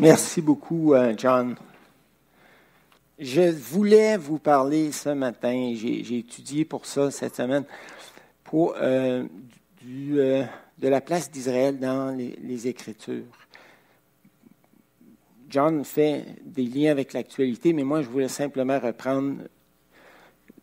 [0.00, 1.56] Merci beaucoup, euh, John.
[3.18, 7.64] Je voulais vous parler ce matin, j'ai étudié pour ça cette semaine,
[8.44, 9.24] pour, euh,
[9.82, 10.44] du, euh,
[10.78, 13.24] de la place d'Israël dans les, Écritures.
[15.50, 19.38] John fait des liens avec l'actualité, mais moi, je voulais simplement reprendre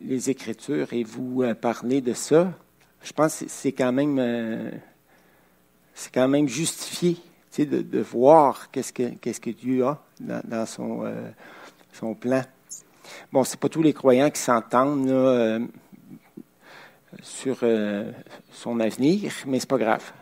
[0.00, 2.54] les Écritures et vous parler de ça.
[3.02, 4.48] Je pense que c'est quand même
[6.48, 7.18] justifié
[7.64, 11.30] de, voir qu'est-ce que, qu'est-ce que Dieu a dans, dans son, euh,
[11.92, 12.42] son plan.
[13.32, 15.60] Bon, c'est pas tous les croyants qui s'entendent euh,
[17.22, 18.10] sur euh,
[18.52, 20.12] son avenir, mais c'est pas grave.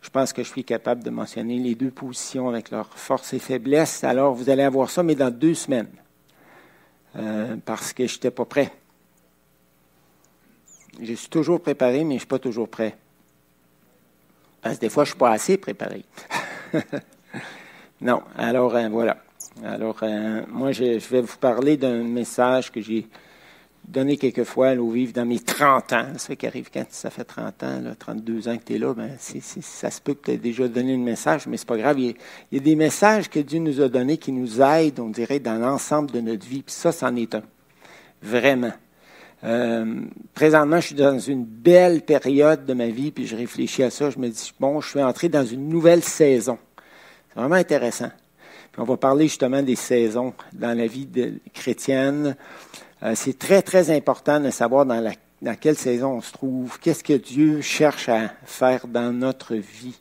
[0.00, 3.38] je pense que je suis capable de mentionner les deux positions avec leurs forces et
[3.38, 4.04] faiblesses.
[4.04, 5.88] Alors, vous allez avoir ça, mais dans deux semaines,
[7.64, 8.70] parce que je n'étais pas prêt.
[11.00, 12.96] Je suis toujours préparé, mais je ne suis pas toujours prêt.
[14.62, 16.04] Parce que des fois, je ne suis pas assez préparé.
[18.00, 19.18] non, alors euh, voilà.
[19.64, 23.06] Alors, euh, moi, je, vais vous parler d'un message que j'ai
[23.84, 26.06] donné quelquefois au vivre dans mes 30 ans.
[26.16, 29.16] Ça qui arrive quand ça fait 30 ans, 32 ans que tu es là, ben,
[29.18, 31.98] ça se peut que tu déjà donné le message, mais c'est pas grave.
[31.98, 32.14] Il
[32.52, 35.58] y, a, des messages que Dieu nous a donnés qui nous aident, on dirait, dans
[35.58, 36.62] l'ensemble de notre vie.
[36.62, 37.42] Puis ça, c'en est un.
[38.22, 38.72] Vraiment.
[39.44, 40.00] Euh,
[40.34, 44.10] présentement, je suis dans une belle période de ma vie, puis je réfléchis à ça.
[44.10, 46.58] Je me dis, bon, je suis entré dans une nouvelle saison.
[47.28, 48.10] C'est vraiment intéressant.
[48.72, 51.08] Puis on va parler justement des saisons dans la vie
[51.54, 52.36] chrétienne.
[53.02, 56.78] Euh, c'est très, très important de savoir dans, la, dans quelle saison on se trouve,
[56.80, 59.98] qu'est-ce que Dieu cherche à faire dans notre vie.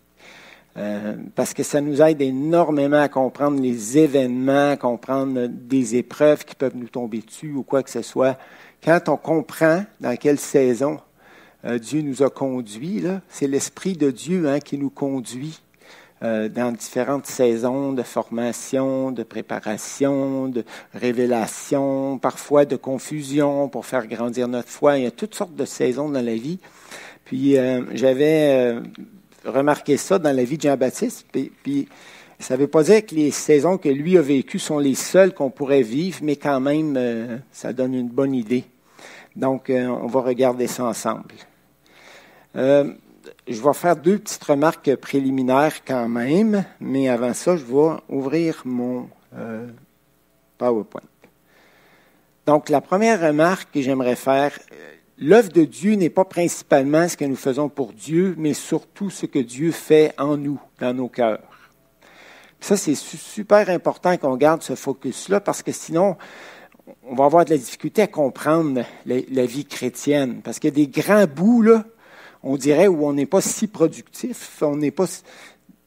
[0.78, 6.46] Euh, parce que ça nous aide énormément à comprendre les événements, à comprendre des épreuves
[6.46, 8.38] qui peuvent nous tomber dessus ou quoi que ce soit
[8.84, 11.00] quand on comprend dans quelle saison
[11.66, 15.62] euh, Dieu nous a conduits, c'est l'Esprit de Dieu hein, qui nous conduit
[16.24, 24.08] euh, dans différentes saisons de formation, de préparation, de révélation, parfois de confusion pour faire
[24.08, 24.98] grandir notre foi.
[24.98, 26.60] Il y a toutes sortes de saisons dans la vie.
[27.26, 28.82] Puis euh, j'avais
[29.46, 31.26] remarqué ça dans la vie de Jean-Baptiste.
[31.32, 31.88] Puis, puis
[32.40, 35.34] ça ne veut pas dire que les saisons que lui a vécues sont les seules
[35.34, 38.64] qu'on pourrait vivre, mais quand même, euh, ça donne une bonne idée.
[39.36, 41.34] Donc, euh, on va regarder ça ensemble.
[42.56, 42.94] Euh,
[43.48, 48.62] je vais faire deux petites remarques préliminaires quand même, mais avant ça, je vais ouvrir
[48.66, 49.10] mon
[50.58, 51.02] PowerPoint.
[52.46, 54.58] Donc, la première remarque que j'aimerais faire,
[55.18, 59.26] l'œuvre de Dieu n'est pas principalement ce que nous faisons pour Dieu, mais surtout ce
[59.26, 61.57] que Dieu fait en nous, dans nos cœurs.
[62.60, 66.18] Ça, c'est super important qu'on garde ce focus-là parce que sinon,
[67.04, 70.42] on va avoir de la difficulté à comprendre la, vie chrétienne.
[70.44, 71.86] Parce qu'il y a des grands bouts, là,
[72.44, 75.06] on dirait, où on n'est pas si productif, on n'est pas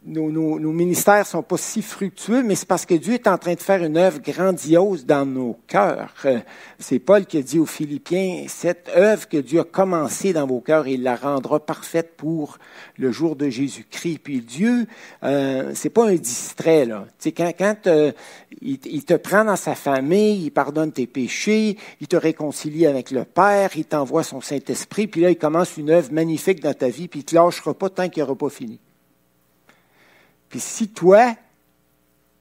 [0.07, 3.37] nos, nos, nos, ministères sont pas si fructueux, mais c'est parce que Dieu est en
[3.37, 6.15] train de faire une œuvre grandiose dans nos cœurs.
[6.25, 6.39] Euh,
[6.79, 10.61] c'est Paul qui a dit aux Philippiens, cette œuvre que Dieu a commencée dans vos
[10.61, 12.57] cœurs, il la rendra parfaite pour
[12.97, 14.21] le jour de Jésus-Christ.
[14.25, 14.87] Puis Dieu,
[15.23, 17.07] euh, c'est pas un distrait là.
[17.37, 18.13] Quand, quand euh,
[18.63, 23.25] il, te prend dans sa famille, il pardonne tes péchés, il te réconcilie avec le
[23.25, 27.07] Père, il t'envoie son Saint-Esprit, puis là il commence une œuvre magnifique dans ta vie,
[27.07, 28.81] puis il te lâchera pas tant qu'il n'aura pas fini.
[30.51, 31.35] Puis si toi,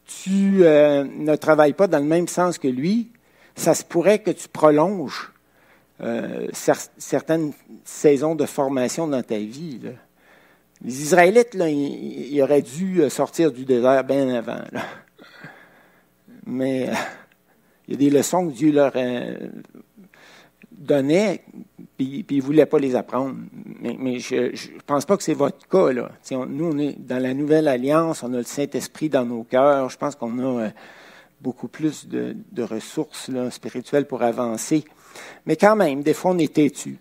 [0.05, 3.11] tu euh, ne travailles pas dans le même sens que lui,
[3.55, 5.31] ça se pourrait que tu prolonges
[6.01, 6.47] euh,
[6.97, 7.53] certaines
[7.85, 9.79] saisons de formation dans ta vie.
[10.83, 14.63] Les Israélites, là, ils, auraient dû euh, sortir du désert bien avant.
[16.47, 16.89] Mais
[17.87, 18.93] il y a des leçons que Dieu leur
[20.71, 21.43] donnait
[21.99, 23.35] puis, puis ils ne voulaient pas les apprendre.
[23.81, 25.91] Mais, je ne pense pas que c'est votre cas.
[25.91, 26.09] Là.
[26.47, 29.89] nous, on est dans la nouvelle alliance, on a le Saint-Esprit dans nos cœurs.
[29.89, 30.69] Je pense qu'on a euh,
[31.41, 34.85] beaucoup plus de, ressources spirituelles pour avancer.
[35.45, 36.97] Mais quand même, des fois, on est têtu.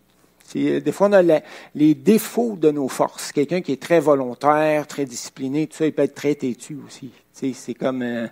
[0.52, 1.40] Des fois, on a
[1.76, 3.30] les défauts de nos forces.
[3.30, 7.12] Quelqu'un qui est très volontaire, très discipliné, tout ça, il peut être très têtu aussi.
[7.32, 8.02] C'est comme...
[8.02, 8.26] Euh,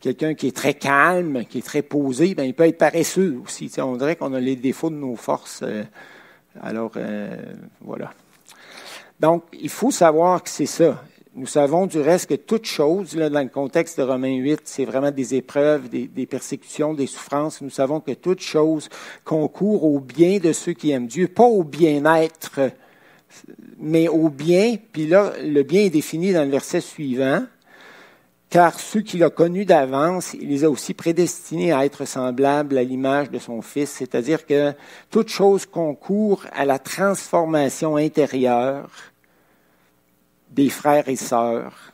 [0.00, 3.70] quelqu'un qui est très calme, qui est très posé, ben, il peut être paresseux aussi.
[3.78, 5.60] on dirait qu'on a les défauts de nos forces.
[5.62, 5.84] Euh,
[6.62, 7.36] alors, euh,
[7.80, 8.12] voilà.
[9.20, 11.02] Donc, il faut savoir que c'est ça.
[11.34, 14.86] Nous savons du reste que toute chose, là, dans le contexte de Romains 8, c'est
[14.86, 17.60] vraiment des épreuves, des, des, persécutions, des souffrances.
[17.60, 18.88] Nous savons que toute chose
[19.24, 22.60] concourt au bien de ceux qui aiment Dieu, pas au bien-être,
[23.78, 24.76] mais au bien.
[24.92, 27.42] Puis là, le bien est défini dans le verset suivant
[28.56, 32.82] car ceux qu'il a connus d'avance, il les a aussi prédestinés à être semblables à
[32.84, 34.72] l'image de son Fils, c'est-à-dire que
[35.10, 38.88] toute chose concourt à la transformation intérieure
[40.48, 41.92] des frères et sœurs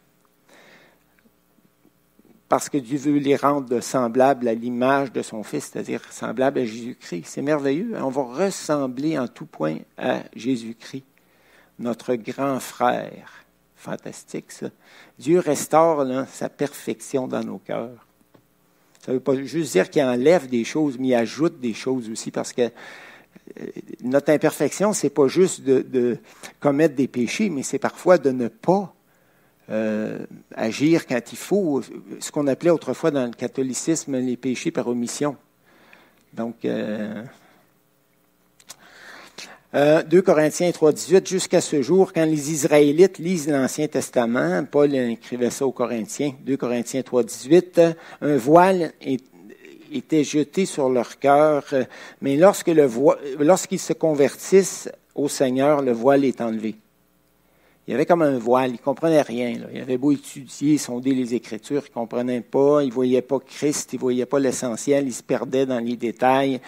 [2.48, 6.64] parce que Dieu veut les rendre semblables à l'image de son Fils, c'est-à-dire semblables à
[6.64, 7.24] Jésus-Christ.
[7.26, 7.96] C'est merveilleux.
[8.00, 11.02] On va ressembler en tout point à Jésus-Christ,
[11.80, 13.42] notre grand frère.
[13.82, 14.68] Fantastique, ça.
[15.18, 18.06] Dieu restaure sa perfection dans nos cœurs.
[19.04, 22.08] Ça ne veut pas juste dire qu'il enlève des choses, mais il ajoute des choses
[22.08, 23.66] aussi, parce que euh,
[24.04, 26.16] notre imperfection, c'est pas juste de,
[26.60, 28.94] commettre des péchés, mais c'est parfois de ne pas
[29.68, 31.82] euh, agir quand il faut,
[32.20, 35.36] ce qu'on appelait autrefois dans le catholicisme les péchés par omission.
[36.34, 37.24] Donc, euh,
[39.72, 44.94] 2 euh, Corinthiens 3, 18, jusqu'à ce jour, quand les Israélites lisent l'Ancien Testament, Paul
[44.94, 47.80] écrivait ça aux Corinthiens, 2 Corinthiens 3, 18,
[48.20, 48.92] un voile
[49.90, 51.64] était jeté sur leur cœur,
[52.20, 52.86] mais lorsque le
[53.38, 56.76] lorsqu'ils se convertissent au Seigneur, le voile est enlevé.
[57.86, 59.54] Il y avait comme un voile, il ne comprenait rien.
[59.74, 63.40] Il avait beau étudier, sonder les Écritures, il ne comprenait pas, il ne voyait pas
[63.40, 66.60] Christ, il ne voyait pas l'essentiel, il se perdait dans les détails.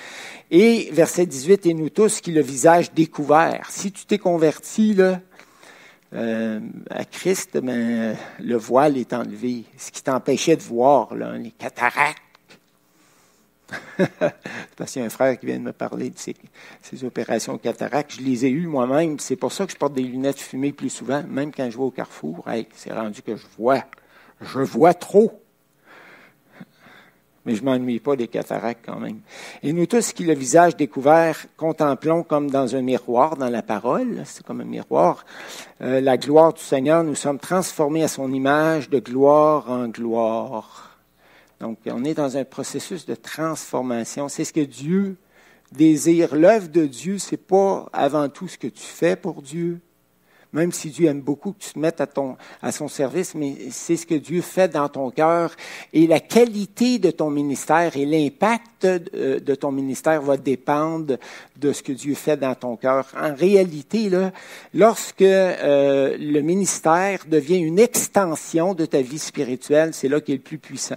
[0.51, 3.69] Et verset 18, et nous tous qui le visage découvert.
[3.71, 5.21] Si tu t'es converti là,
[6.15, 6.59] euh,
[6.91, 9.65] à Christ, ben, le voile est enlevé.
[9.77, 12.24] Ce qui t'empêchait de voir, là, les cataractes,
[14.77, 18.15] parce qu'il y a un frère qui vient de me parler de ces, opérations cataractes.
[18.19, 19.19] Je les ai eues moi-même.
[19.19, 21.83] C'est pour ça que je porte des lunettes fumées plus souvent, même quand je vais
[21.83, 22.45] au carrefour.
[22.75, 23.85] c'est rendu que je vois.
[24.41, 25.41] Je vois trop.
[27.47, 29.21] Mais je ne m'ennuie pas des cataractes quand même.
[29.63, 34.23] Et nous tous qui, le visage découvert, contemplons comme dans un miroir, dans la parole,
[34.25, 35.27] c'est comme un miroir,
[35.83, 40.94] euh, la gloire du Seigneur, nous sommes transformés à son image de gloire en gloire
[41.61, 44.29] donc, on est dans un processus de transformation.
[44.29, 45.17] C'est ce que Dieu
[45.73, 46.35] désire.
[46.35, 49.81] L'œuvre de Dieu, c'est pas avant tout ce que tu fais pour Dieu,
[50.53, 53.57] même si Dieu aime beaucoup que tu te mettes à, ton, à son service, mais
[53.71, 55.53] c'est ce que Dieu fait dans ton cœur.
[55.93, 61.17] Et la qualité de ton ministère et l'impact de, ton ministère va dépendre
[61.57, 63.09] de ce que Dieu fait dans ton cœur.
[63.19, 64.11] En réalité,
[64.73, 70.39] lorsque euh, le ministère devient une extension de ta vie spirituelle, c'est là qu'il est
[70.39, 70.97] le plus puissant.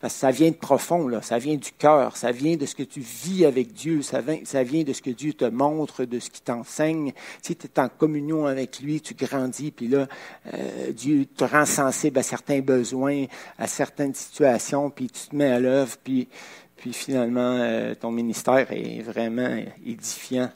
[0.00, 1.22] Parce que ça vient de profond, là.
[1.22, 4.84] ça vient du cœur, ça vient de ce que tu vis avec Dieu, ça vient,
[4.84, 7.12] de ce que Dieu te montre, de ce qu'il t'enseigne.
[7.42, 10.06] Si tu es en communion avec lui, tu grandis, puis là,
[10.54, 13.24] euh, Dieu te rend sensible à certains besoins,
[13.58, 16.28] à certaines situations, puis tu te mets à l'œuvre, puis,
[16.76, 20.50] puis finalement, euh, ton ministère est vraiment édifiant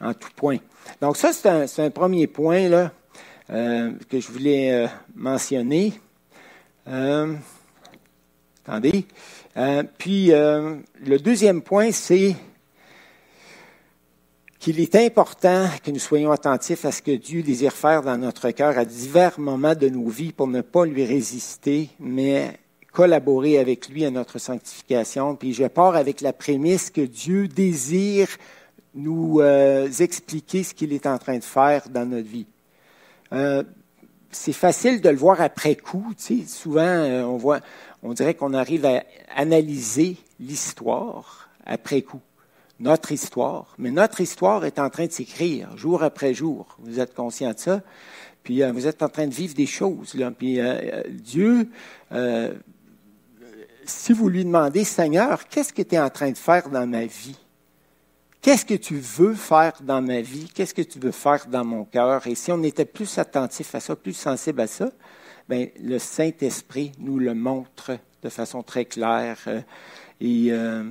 [0.00, 0.58] en tout point.
[1.02, 2.90] Donc ça, c'est un, un, premier point là,
[3.50, 5.92] euh, que je voulais mentionner.
[8.68, 9.06] Attendez.
[9.56, 12.36] Euh, puis, euh, le deuxième point, c'est
[14.58, 18.50] qu'il est important que nous soyons attentifs à ce que Dieu désire faire dans notre
[18.50, 22.58] cœur à divers moments de nos vies pour ne pas lui résister, mais
[22.92, 25.34] collaborer avec lui à notre sanctification.
[25.34, 28.28] Puis je pars avec la prémisse que Dieu désire
[28.94, 32.46] nous euh, expliquer ce qu'il est en train de faire dans notre vie.
[34.30, 36.12] c'est facile de le voir après coup.
[36.18, 37.60] Tu sais, souvent, on voit,
[38.02, 39.02] on dirait qu'on arrive à
[39.34, 42.20] analyser l'histoire après coup,
[42.80, 43.74] notre histoire.
[43.78, 46.76] Mais notre histoire est en train de s'écrire jour après jour.
[46.80, 47.82] Vous êtes conscient de ça?
[48.42, 50.16] Puis euh, vous êtes en train de vivre des choses.
[50.38, 51.68] Puis euh, euh, Dieu,
[53.84, 57.04] si vous lui demandez, Seigneur, qu'est-ce que tu es en train de faire dans ma
[57.06, 57.38] vie?
[58.40, 60.48] Qu'est-ce que tu veux faire dans ma vie?
[60.54, 62.26] Qu'est-ce que tu veux faire dans mon cœur?
[62.26, 64.90] Et si on était plus attentif à ça, plus sensible à ça,
[65.48, 69.38] ben, le Saint-Esprit nous le montre de façon très claire.
[69.46, 69.60] Euh,
[70.20, 70.84] et euh,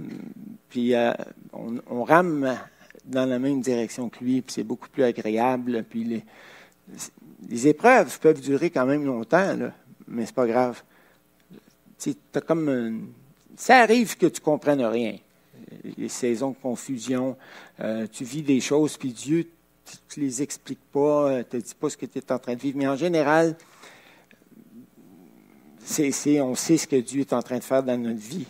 [0.70, 1.12] puis euh,
[1.54, 2.58] on, rame
[3.06, 5.86] dans la même direction que lui, puis c'est beaucoup plus agréable.
[5.90, 6.24] Puis les,
[7.50, 9.74] les, épreuves peuvent durer quand même longtemps, là,
[10.08, 10.82] mais c'est pas grave.
[12.00, 13.10] Tu as comme
[13.58, 15.18] ça arrive que tu comprennes rien.
[15.98, 17.36] Les saisons de confusion,
[18.12, 19.50] tu vis des choses, puis Dieu,
[20.08, 22.54] tu ne les expliques pas, ne te dit pas ce que tu es en train
[22.54, 22.78] de vivre.
[22.78, 23.56] Mais en général,
[26.41, 28.46] on sait ce que Dieu est en train de faire dans notre vie.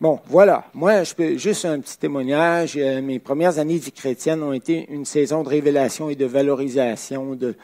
[0.00, 0.64] Bon, voilà.
[0.74, 2.74] Moi, je peux juste un petit témoignage.
[2.76, 6.24] Euh, mes premières années de vie chrétienne ont été une saison de révélation et de
[6.24, 7.54] valorisation de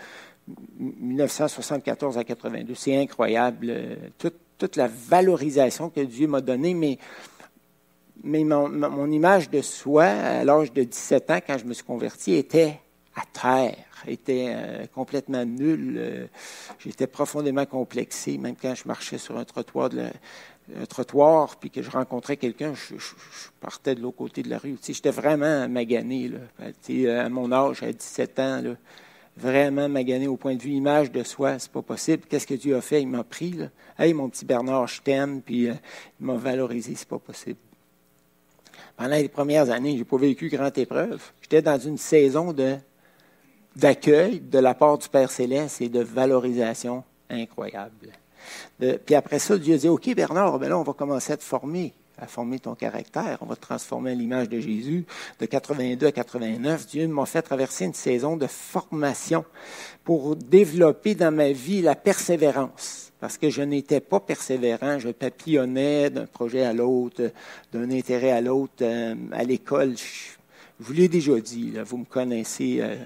[0.78, 2.75] 1974 à 82.
[2.75, 3.66] C'est incroyable.
[3.71, 6.99] Euh, toute, toute, la valorisation que Dieu m'a donnée, mais,
[8.23, 11.85] mais mon, mon image de soi, à l'âge de 17 ans, quand je me suis
[11.85, 12.78] converti, était
[13.17, 13.76] à terre
[14.07, 15.97] était euh, complètement nul.
[15.99, 16.26] Euh,
[16.79, 20.09] j'étais profondément complexé, même quand je marchais sur un trottoir, de
[20.88, 22.95] trottoir puis que je rencontrais quelqu'un, je,
[23.61, 24.76] partais de l'autre côté de la rue.
[24.87, 26.29] j'étais vraiment magané.
[26.29, 27.25] Là.
[27.25, 28.62] À mon âge, à 17 ans,
[29.37, 32.25] vraiment magané au point de vue image de soi, c'est pas possible.
[32.29, 33.02] Qu'est-ce que Dieu a fait?
[33.02, 33.59] Il m'a pris.
[33.99, 35.75] Hey, mon petit Bernard, je t'aime, puis euh,
[36.21, 37.59] il m'a valorisé, c'est pas possible.
[38.97, 41.23] Pendant les premières années, j'ai pas vécu grande épreuve.
[41.40, 42.76] J'étais dans une saison de
[43.77, 48.12] d'accueil de la part du Père Céleste et de valorisation incroyable.
[48.79, 51.93] puis après ça, Dieu dit, OK, Bernard, ben là, on va commencer à te former
[52.21, 53.39] à former ton caractère.
[53.41, 55.05] On va te transformer à l'image de Jésus.
[55.39, 59.45] De 82 à 89, Dieu m'a fait traverser une saison de formation
[60.05, 63.12] pour développer dans ma vie la persévérance.
[63.21, 67.33] Parce que je n'étais pas persévérant, je papillonnais d'un projet à l'autre,
[67.73, 68.83] d'un intérêt à l'autre.
[68.83, 70.37] Euh, à l'école, je,
[70.79, 72.79] vous l'ai déjà dit, vous me connaissez.
[72.81, 72.97] Euh,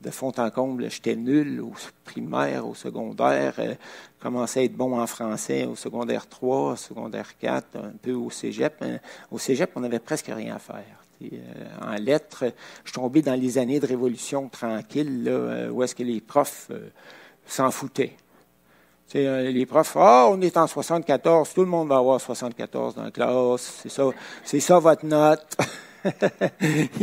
[0.00, 1.72] de fond en comble, j'étais nul au
[2.04, 3.54] primaire, au secondaire.
[3.58, 3.74] Euh,
[4.20, 8.30] commençais à être bon en français au secondaire 3, au secondaire 4, un peu au
[8.30, 8.74] cégep.
[8.82, 8.98] Euh,
[9.30, 10.84] au cégep, on n'avait presque rien à faire.
[11.22, 11.36] Euh,
[11.80, 12.44] en lettres,
[12.84, 16.70] je tombé dans les années de révolution tranquille, là, où est-ce que les profs
[17.46, 18.16] s'en foutaient.
[19.14, 23.10] les profs, ah, on est en 74, tout le monde va avoir 74 dans la
[23.10, 24.10] classe, c'est ça,
[24.44, 25.56] c'est ça votre note.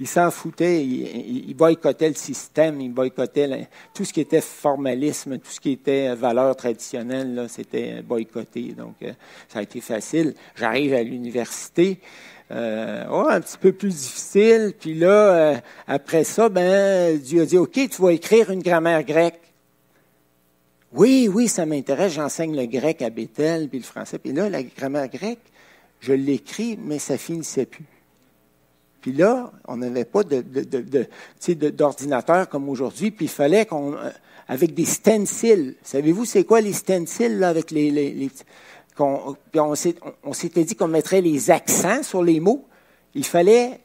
[0.00, 5.50] il s'en foutait, il, boycottait le système, il boycottait tout ce qui était formalisme, tout
[5.50, 8.74] ce qui était valeur traditionnelle, c'était boycotté.
[8.76, 9.12] Donc, euh,
[9.48, 10.34] ça a été facile.
[10.54, 12.00] J'arrive à l'université.
[12.52, 14.74] Euh, oh, un petit peu plus difficile.
[14.78, 19.02] Puis là, euh, après ça, ben, Dieu a dit, OK, tu vas écrire une grammaire
[19.02, 19.40] grecque.
[20.92, 22.12] Oui, oui, ça m'intéresse.
[22.12, 24.18] J'enseigne le grec à Bethel, puis le français.
[24.18, 25.40] Puis là, la grammaire grecque,
[26.00, 27.84] je l'écris, mais ça finissait plus.
[29.00, 34.10] Puis là, on n'avait pas d'ordinateur comme aujourd'hui, puis il fallait qu'on, euh,
[34.48, 35.74] avec des stencils.
[35.82, 38.30] Savez-vous c'est quoi les stencils là, avec les, les,
[38.98, 39.34] on,
[40.32, 42.66] s'était dit qu'on mettrait les accents sur les mots.
[43.14, 43.80] Il fallait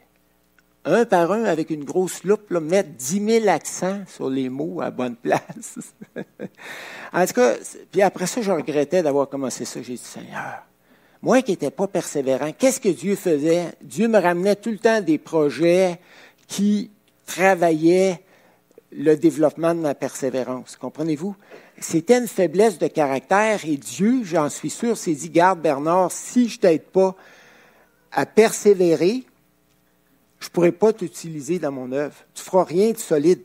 [0.85, 4.89] un par un, avec une grosse loupe, mettre 10 000 accents sur les mots à
[4.89, 5.77] bonne place.
[7.13, 7.55] en tout cas,
[7.91, 9.81] puis après ça, je regrettais d'avoir commencé ça.
[9.81, 10.65] J'ai dit, Seigneur,
[11.21, 13.73] moi qui n'étais pas persévérant, qu'est-ce que Dieu faisait?
[13.81, 15.99] Dieu me ramenait tout le temps des projets
[16.47, 16.89] qui
[17.25, 18.21] travaillaient
[18.91, 20.75] le développement de ma persévérance.
[20.75, 21.35] Comprenez-vous?
[21.79, 26.49] C'était une faiblesse de caractère et Dieu, j'en suis sûr, s'est dit, garde Bernard, si
[26.49, 27.15] je t'aide pas
[28.11, 29.23] à persévérer,
[30.39, 32.15] je pourrai pas t'utiliser dans mon œuvre.
[32.33, 33.41] Tu feras rien de solide.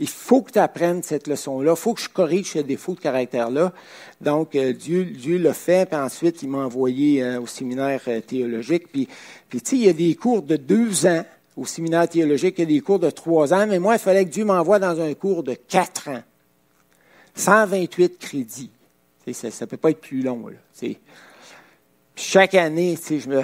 [0.00, 1.72] Il faut que tu apprennes cette leçon-là.
[1.72, 3.72] Il faut que je corrige ce défaut de caractère-là.
[4.20, 8.20] Donc, euh, Dieu, Dieu l'a fait, puis ensuite, il m'a envoyé euh, au séminaire euh,
[8.20, 8.88] théologique.
[8.90, 9.08] Puis,
[9.48, 11.24] puis tu sais, il y a des cours de deux ans
[11.56, 14.24] au séminaire théologique, il y a des cours de trois ans, mais moi, il fallait
[14.24, 16.22] que Dieu m'envoie dans un cours de quatre ans.
[17.36, 18.70] 128 crédits.
[19.32, 20.48] ça ne peut pas être plus long.
[20.48, 20.88] Là,
[22.16, 23.42] chaque année, je me,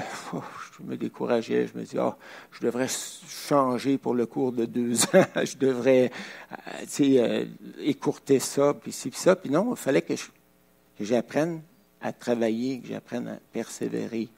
[0.81, 1.67] je me décourageais.
[1.67, 2.15] Je me disais, oh,
[2.53, 5.25] je devrais changer pour le cours de deux ans.
[5.45, 6.11] je devrais
[6.53, 7.45] euh, euh,
[7.81, 9.37] écourter ça, puis ci, puis ça.
[9.37, 10.15] Puis non, il fallait que,
[11.01, 11.63] j'apprenne
[12.01, 14.29] à travailler, que j'apprenne à persévérer.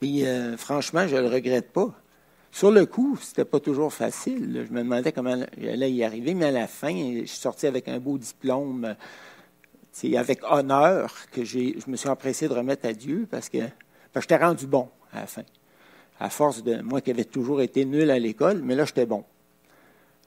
[0.00, 1.94] Puis euh, franchement, je ne le regrette pas.
[2.50, 4.66] Sur le coup, c'était pas toujours facile.
[4.68, 7.88] Je me demandais comment j'allais y arriver, mais à la fin, je suis sorti avec
[7.88, 8.94] un beau diplôme.
[10.16, 13.58] Avec honneur que je me suis empressé de remettre à Dieu parce que
[14.20, 15.44] je t'ai rendu bon à la fin.
[16.20, 19.24] À force de moi qui avais toujours été nul à l'école, mais là, j'étais bon.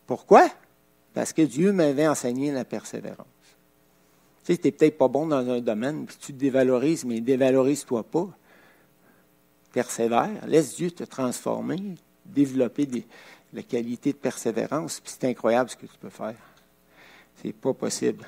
[0.08, 0.50] Pourquoi?
[1.13, 3.27] Parce que Dieu m'avait enseigné la persévérance.
[4.46, 7.22] Tu sais, tu n'es peut-être pas bon dans un domaine, puis tu te dévalorises, mais
[7.22, 8.27] dévalorise-toi pas.
[9.74, 11.80] Persévère, laisse Dieu te transformer,
[12.25, 12.88] développer
[13.54, 16.36] la qualité de persévérance, puis c'est incroyable ce que tu peux faire.
[17.42, 18.25] C'est pas possible.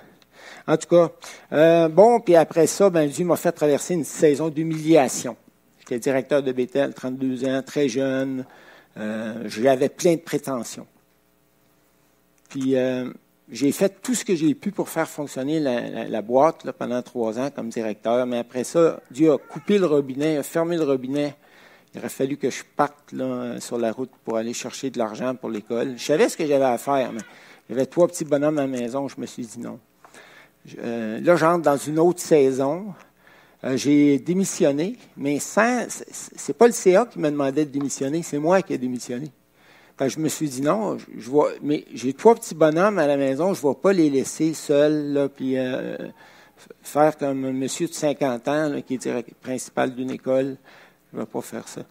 [0.67, 1.11] En tout cas,
[1.51, 5.35] euh, bon, puis après ça, ben, Dieu m'a fait traverser une saison d'humiliation.
[5.87, 8.45] J'étais directeur de Bethel, 32 ans, très jeune.
[8.97, 10.85] Euh, j'avais plein de prétentions.
[12.49, 13.09] Puis euh,
[13.49, 17.49] j'ai fait tout ce que j'ai pu pour faire fonctionner la, boîte pendant trois ans
[17.55, 18.25] comme directeur.
[18.25, 21.35] Mais après ça, Dieu a coupé le robinet, a fermé le robinet.
[21.93, 23.13] Il aurait fallu que je parte
[23.59, 25.93] sur la route pour aller chercher de l'argent pour l'école.
[25.97, 27.21] Je savais ce que j'avais à faire, mais
[27.69, 29.07] avait trois petits bonhommes à la maison.
[29.07, 29.79] Je me suis dit non.
[30.79, 32.93] Euh, là, j'entre dans une autre saison.
[33.63, 38.37] Euh, j'ai démissionné, mais sans, c'est pas le CA qui m'a demandé de démissionner, c'est
[38.37, 39.31] moi qui ai démissionné.
[39.99, 43.55] je me suis dit non, je, vois, mais j'ai trois petits bonhommes à la maison,
[43.55, 45.97] je ne vais pas les laisser seuls, puis euh,
[46.83, 50.57] faire comme un monsieur de 50 ans qui est principal d'une école.
[51.11, 51.81] Je ne vais pas faire ça.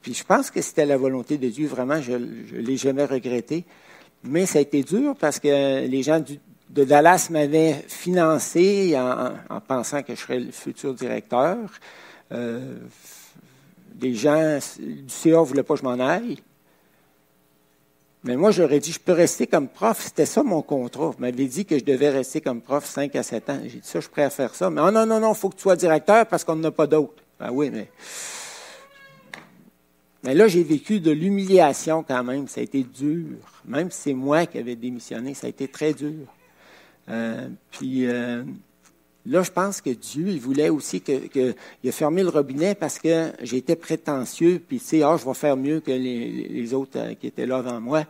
[0.00, 3.64] Puis je pense que c'était la volonté de Dieu, vraiment, je ne l'ai jamais regretté.
[4.24, 6.38] Mais ça a été dur parce que les gens du,
[6.70, 11.58] de Dallas m'avait financé en, pensant que je serais le futur directeur.
[12.32, 12.76] Euh,
[13.94, 16.38] des gens du CA ne voulaient pas que je m'en aille.
[18.24, 20.02] Mais moi, j'aurais dit, je peux rester comme prof.
[20.02, 21.06] C'était ça mon contrat.
[21.06, 23.60] Vous m'avez dit que je devais rester comme prof 5 à 7 ans.
[23.62, 24.68] J'ai dit ça, je suis prêt à faire ça.
[24.68, 26.72] Mais oh, non, non, non, il faut que tu sois directeur parce qu'on n'en a
[26.72, 27.22] pas d'autres.
[27.38, 27.88] Ben oui, mais.
[30.24, 32.48] Mais là, j'ai vécu de l'humiliation quand même.
[32.48, 33.36] Ça a été dur.
[33.64, 36.26] Même si c'est moi qui avais démissionné, ça a été très dur.
[37.08, 38.42] Euh, puis euh,
[39.26, 42.98] là, je pense que Dieu, il voulait aussi que, il a fermé le robinet parce
[42.98, 47.14] que j'étais prétentieux, puis tu sais, ah, je vais faire mieux que les, autres euh,
[47.14, 48.04] qui étaient là avant moi.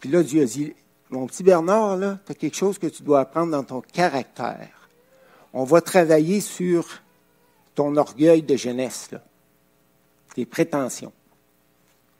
[0.00, 0.72] Puis là, Dieu a dit,
[1.10, 4.88] mon petit Bernard, là, tu as quelque chose que tu dois apprendre dans ton caractère.
[5.52, 6.86] On va travailler sur
[7.74, 9.10] ton orgueil de jeunesse,
[10.34, 11.12] tes prétentions.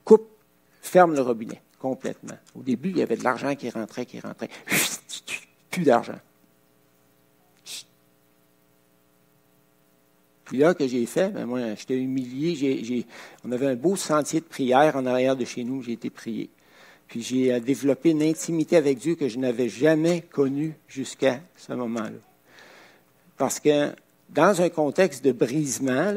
[0.05, 0.29] Coupe,
[0.81, 2.39] ferme le robinet complètement.
[2.55, 4.49] Au début, il y avait de l'argent qui rentrait, qui rentrait
[5.73, 6.19] plus d'argent.
[10.45, 13.07] Puis là, que j'ai fait, ben moi, j'étais humilié.
[13.43, 15.83] on avait un beau sentier de prière en arrière de chez nous.
[15.83, 16.51] J'ai été prié.
[17.09, 21.73] Puis j'ai euh, développé une intimité avec Dieu que je n'avais jamais connue jusqu'à ce
[21.73, 22.19] moment-là.
[23.39, 23.93] Parce que
[24.29, 26.15] dans un contexte de brisement,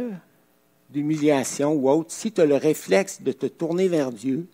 [0.89, 4.47] d'humiliation ou autre, si tu as le réflexe de te tourner vers Dieu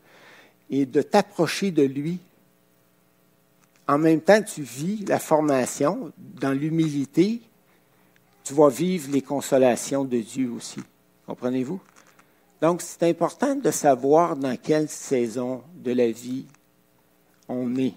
[0.69, 2.19] et de t'approcher de lui,
[3.87, 7.41] en même temps, tu vis la formation dans l'humilité,
[8.43, 10.79] tu vas vivre les consolations de Dieu aussi.
[11.25, 11.79] Comprenez-vous?
[12.61, 16.45] Donc, c'est important de savoir dans quelle saison de la vie
[17.47, 17.93] on est.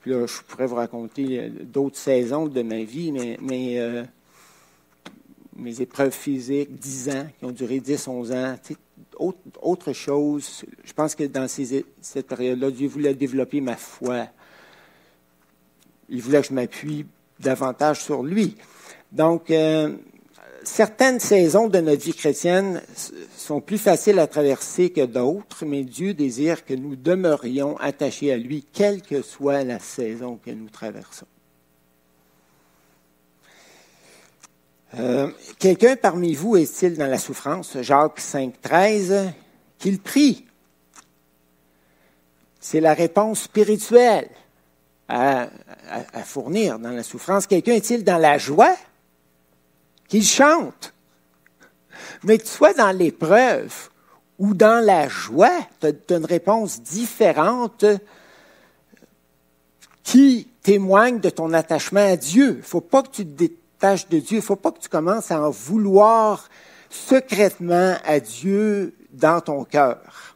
[0.00, 4.04] Puis là, je pourrais vous raconter d'autres saisons de ma vie, mais, euh,
[5.56, 8.56] mes épreuves physiques, 10 ans, qui ont duré 10, 11 ans,
[9.16, 10.64] autre, autre, chose.
[10.82, 14.26] Je pense que dans cette période-là, Dieu voulait développer ma foi
[16.08, 17.06] il voulait que je m'appuie
[17.40, 18.56] davantage sur lui.
[19.12, 19.94] Donc, euh,
[20.64, 22.82] certaines saisons de notre vie chrétienne
[23.36, 28.36] sont plus faciles à traverser que d'autres, mais Dieu désire que nous demeurions attachés à
[28.36, 31.26] lui, quelle que soit la saison que nous traversons.
[34.98, 35.28] Euh,
[35.58, 37.80] quelqu'un parmi vous est-il dans la souffrance?
[37.80, 39.32] Jacques 5, 13,
[39.78, 40.46] qu'il prie.
[42.60, 44.30] C'est la réponse spirituelle
[45.08, 45.48] à,
[46.24, 47.46] fournir dans la souffrance.
[47.46, 48.74] Quelqu'un est-il dans la joie?
[50.08, 50.92] Qu'il chante?
[52.22, 53.90] Mais que tu sois dans l'épreuve
[54.38, 57.84] ou dans la joie, tu as, une réponse différente
[60.02, 62.52] qui témoigne de ton attachement à Dieu.
[62.54, 64.38] Il ne faut pas que tu te détaches de Dieu.
[64.38, 66.48] Il ne faut pas que tu commences à en vouloir
[66.90, 70.33] secrètement à Dieu dans ton cœur.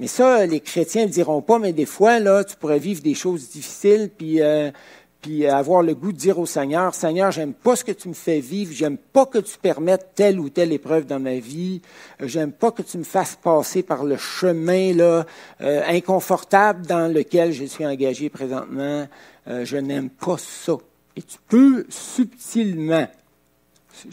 [0.00, 3.12] Mais ça, les chrétiens ne diront pas, mais des fois, là, tu pourrais vivre des
[3.12, 4.70] choses difficiles, puis, euh,
[5.20, 8.14] puis avoir le goût de dire au Seigneur, Seigneur, j'aime pas ce que tu me
[8.14, 11.82] fais vivre, j'aime pas que tu permettes telle ou telle épreuve dans ma vie,
[12.18, 15.26] j'aime pas que tu me fasses passer par le chemin là
[15.60, 19.06] euh, inconfortable dans lequel je suis engagé présentement.
[19.48, 20.78] Euh, je n'aime pas ça.
[21.14, 23.06] Et tu peux subtilement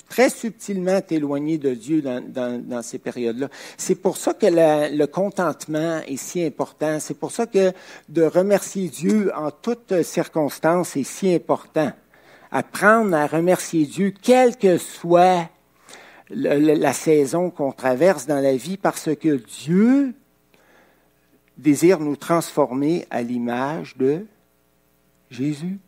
[0.09, 3.49] très subtilement t'éloigner de Dieu dans, ces périodes-là.
[3.77, 6.99] C'est pour ça que le contentement est si important.
[6.99, 7.71] C'est pour ça que
[8.09, 11.91] de remercier Dieu en toutes circonstances est si important.
[12.51, 15.49] Apprendre à remercier Dieu, quelle que soit
[16.29, 20.13] la saison qu'on traverse dans la vie, parce que Dieu
[21.57, 24.25] désire nous transformer à l'image de
[25.31, 25.79] Jésus.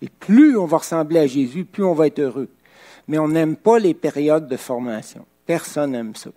[0.00, 2.48] Et plus on va ressembler à Jésus, plus on va être heureux
[3.08, 5.26] mais on n'aime pas les périodes de formation.
[5.46, 6.30] Personne n'aime ça.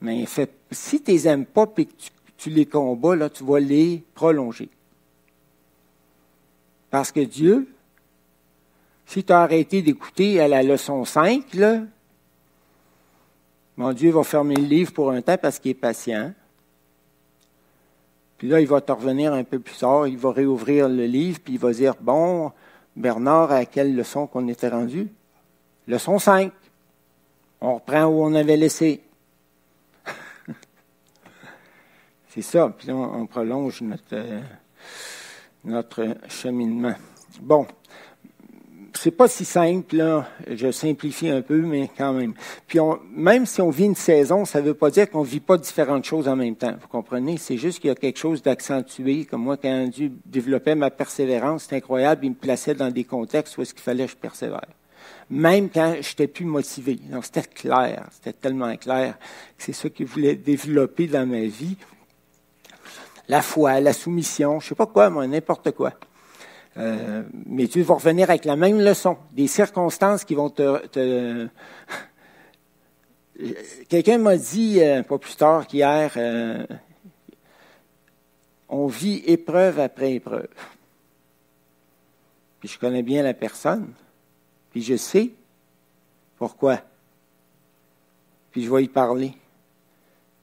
[0.00, 0.24] Mais
[0.70, 1.92] si tu les aimes pas et que
[2.36, 4.68] tu, les combats, là, tu vas les prolonger.
[6.90, 7.68] Parce que Dieu,
[9.06, 11.82] si tu as arrêté d'écouter à la leçon 5, là,
[13.76, 16.32] mon Dieu va fermer le livre pour un temps parce qu'il est patient.
[18.38, 21.40] Puis là, il va te revenir un peu plus tard, il va réouvrir le livre,
[21.44, 22.52] puis il va dire, bon,
[22.96, 25.08] Bernard, à quelle leçon qu'on était rendu?
[25.86, 26.52] Leçon 5.
[27.60, 29.02] On reprend où on avait laissé.
[32.28, 32.72] C'est ça.
[32.76, 34.40] Puis on, prolonge notre, euh,
[35.64, 36.94] notre cheminement.
[37.40, 37.66] Bon,
[38.94, 40.28] c'est pas si simple, là.
[40.50, 42.34] je simplifie un peu, mais quand même.
[42.66, 42.78] Puis
[43.12, 45.58] même si on vit une saison, ça ne veut pas dire qu'on ne vit pas
[45.58, 46.74] différentes choses en même temps.
[46.80, 47.36] Vous comprenez?
[47.36, 49.24] C'est juste qu'il y a quelque chose d'accentué.
[49.24, 53.56] Comme moi, quand Dieu développait ma persévérance, c'est incroyable, il me plaçait dans des contextes
[53.58, 54.66] où est-ce qu'il fallait que je persévère.
[55.30, 56.98] Même quand je n'étais plus motivé.
[57.10, 59.18] Donc c'était clair, c'était tellement clair
[59.56, 61.76] que c'est ça qu'il voulait développer dans ma vie.
[63.28, 65.92] La foi, la soumission, je sais pas quoi, moi, n'importe quoi.
[66.78, 71.48] Euh, mais tu vas revenir avec la même leçon, des circonstances qui vont te,
[73.88, 76.64] quelqu'un m'a dit, euh, pas plus tard qu'hier, euh,
[78.68, 80.48] on vit épreuve après épreuve.
[82.60, 83.92] Puis je connais bien la personne,
[84.70, 85.30] puis je sais
[86.36, 86.80] pourquoi.
[88.52, 89.34] Puis je vais y parler.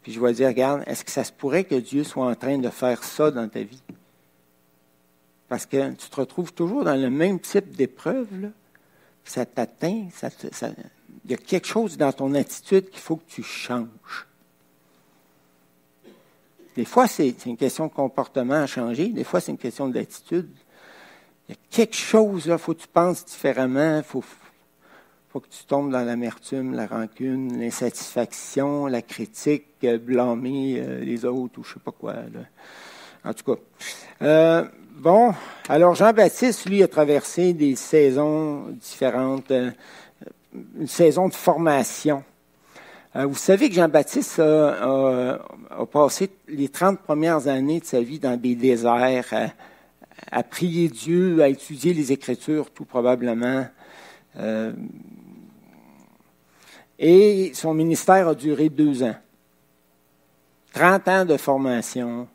[0.02, 2.58] Puis je vais dire, regarde, est-ce que ça se pourrait que Dieu soit en train
[2.58, 3.82] de faire ça dans ta vie?
[5.48, 8.52] Parce que tu te retrouves toujours dans le même type d'épreuve.
[9.24, 10.30] Ça t'atteint, ça,
[11.26, 14.28] il y a quelque chose dans ton attitude qu'il faut que tu changes.
[16.76, 20.50] Des fois, c'est une question de comportement à changer, des fois, c'est une question d'attitude.
[21.48, 24.24] Il y a quelque chose, il faut que tu penses différemment, il faut,
[25.30, 31.24] faut que tu tombes dans l'amertume, la rancune, l'insatisfaction, la critique, euh, blâmer euh, les
[31.24, 32.16] autres ou je ne sais pas quoi.
[33.26, 33.62] En tout cas.
[34.22, 34.66] Euh,
[34.98, 35.34] bon,
[35.68, 42.24] alors Jean-Baptiste, lui, a traversé des saisons différentes, une saison de formation.
[43.16, 45.40] vous savez que Jean-Baptiste a,
[45.92, 49.48] passé les 30 premières années de sa vie dans des déserts, à,
[50.32, 53.66] à prier Dieu, à étudier les Écritures, tout probablement.
[57.00, 59.16] Et son ministère a duré deux ans.
[60.74, 62.28] 30 ans de formation.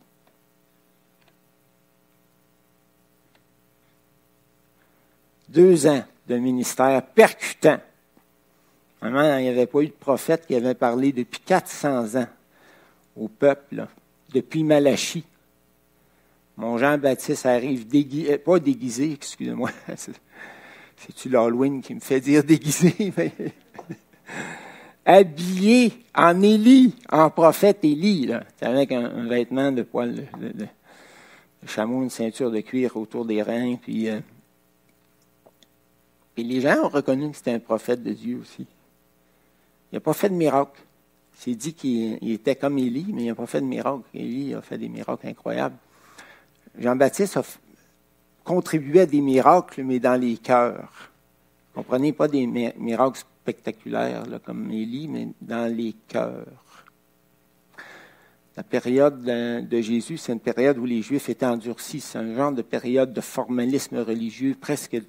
[5.50, 7.80] Deux ans de ministère percutant.
[9.00, 12.28] Vraiment, il n'y avait pas eu de prophète qui avait parlé depuis 400 ans
[13.16, 13.86] au peuple,
[14.32, 15.24] depuis Malachie.
[16.56, 19.70] Mon Jean-Baptiste arrive déguisé, euh, pas déguisé, excusez-moi.
[19.96, 23.12] C'est-tu l'Halloween qui me fait dire déguisé?
[25.04, 30.66] habillé en Élie, en prophète Élie, avec un, vêtement de poil de,
[31.66, 34.20] chameau, une ceinture de cuir autour des reins, puis, euh,
[36.42, 38.66] les gens ont reconnu que c'était un prophète de Dieu aussi.
[39.90, 40.80] Il n'a pas fait de miracle.
[41.32, 44.04] C'est dit qu'il était comme Élie, mais il n'a pas fait de miracle.
[44.14, 45.76] Élie a fait des miracles incroyables.
[46.78, 47.42] Jean-Baptiste a
[48.44, 51.10] contribué à des miracles, mais dans les cœurs.
[51.74, 56.46] Comprenez pas des miracles spectaculaire, comme Élie, mais dans les cœurs.
[58.56, 62.00] La période de Jésus, c'est une période où les Juifs étaient endurcis.
[62.00, 65.00] C'est un genre de période de formalisme religieux, presque.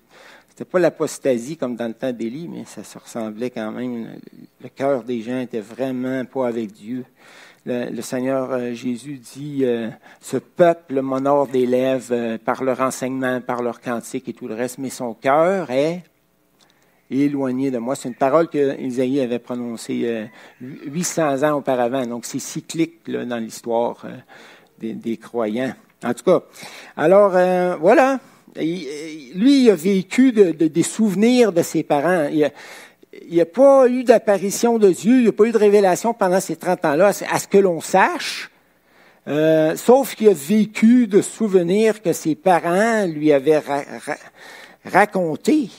[0.51, 4.19] C'était pas l'apostasie comme dans le temps d'Élie, mais ça se ressemblait quand même.
[4.61, 7.05] Le cœur des gens était vraiment pas avec Dieu.
[7.65, 13.39] Le, Seigneur euh, Jésus dit euh, Ce peuple m'honore des lèvres euh, par leur enseignement,
[13.39, 16.03] par leur cantique et tout le reste, mais son cœur est
[17.11, 17.95] éloigné de moi.
[17.95, 22.05] C'est une parole que Isaïe avait prononcée 800 euh, ans auparavant.
[22.05, 24.05] Donc, c'est cyclique dans l'histoire
[24.79, 25.73] des, croyants.
[26.03, 26.41] En tout cas,
[26.97, 27.77] alors euh,
[28.55, 32.27] lui, il a vécu des souvenirs de ses parents.
[32.31, 32.51] Il
[33.29, 36.39] n'y a, pas eu d'apparition de Dieu, il n'y a pas eu de révélation pendant
[36.39, 38.51] ces 30 ans-là, à ce que l'on sache.
[39.75, 43.61] sauf qu'il a vécu de souvenirs que ses parents lui avaient
[44.85, 45.69] racontés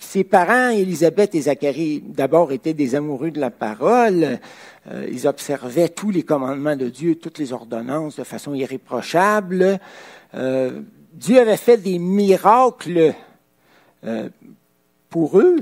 [0.00, 4.40] ses parents, Élisabeth et Zacharie, d'abord étaient des amoureux de la parole.
[4.90, 9.78] Euh, ils observaient tous les commandements de Dieu, toutes les ordonnances de façon irréprochable.
[10.34, 10.80] Euh,
[11.12, 13.14] Dieu avait fait des miracles
[14.04, 14.28] euh,
[15.10, 15.58] pour eux.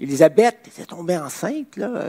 [0.00, 2.04] Élisabeth était tombée enceinte, là.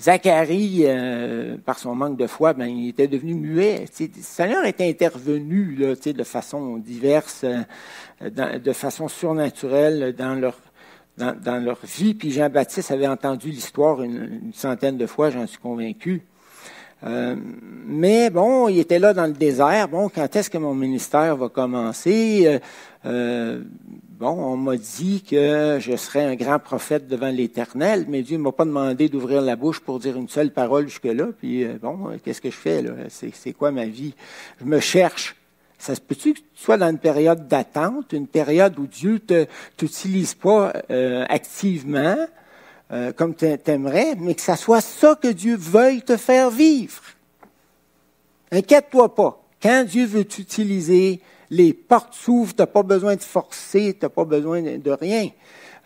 [0.00, 0.86] Zacharie,
[1.64, 3.84] par son manque de foi, ben, il était devenu muet.
[3.98, 7.44] le Seigneur était intervenu là, de façon diverse
[8.20, 10.56] de façon surnaturelle dans leur,
[11.16, 12.14] dans, leur vie.
[12.14, 16.22] Puis Jean-Baptiste avait entendu l'histoire une, centaine de fois, j'en suis convaincu.
[17.04, 17.36] Euh,
[17.86, 19.88] mais bon, il était là dans le désert.
[19.88, 22.42] Bon, quand est-ce que mon ministère va commencer?
[22.44, 22.58] Euh,
[23.06, 23.62] euh,
[24.18, 28.42] bon, on m'a dit que je serais un grand prophète devant l'Éternel, mais Dieu ne
[28.42, 31.28] m'a pas demandé d'ouvrir la bouche pour dire une seule parole jusque-là.
[31.38, 32.92] Puis bon, qu'est-ce que je fais là?
[33.08, 34.14] C'est quoi ma vie?
[34.60, 35.36] Je me cherche.
[35.78, 39.44] Ça se peut-tu que tu sois dans une période d'attente, une période où Dieu ne
[39.76, 42.16] t'utilise pas euh, activement
[42.90, 47.00] euh, comme tu aimerais, mais que ça soit ça que Dieu veuille te faire vivre?
[48.50, 49.40] Inquiète-toi pas.
[49.62, 54.10] Quand Dieu veut t'utiliser, les portes s'ouvrent, tu n'as pas besoin de forcer, tu n'as
[54.10, 55.28] pas besoin de, rien.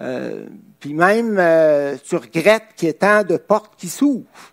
[0.01, 0.47] Euh,
[0.81, 1.37] puis même,
[2.05, 4.53] tu regrettes qu'il y ait tant de portes qui s'ouvrent.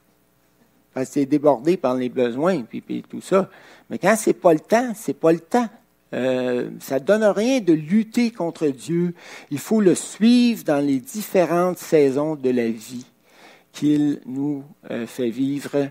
[0.94, 3.50] Parce que c'est débordé par les besoins, puis, puis tout ça.
[3.90, 5.68] Mais quand c'est pas le temps, c'est pas le temps.
[6.14, 9.14] Euh, ça donne rien de lutter contre Dieu.
[9.52, 13.06] Il faut le suivre dans les différentes saisons de la vie
[13.72, 15.90] qu'il nous euh, fait vivre